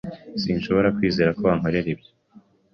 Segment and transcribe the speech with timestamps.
[0.41, 2.09] Sinshobora kwizera ko wankorera ibyo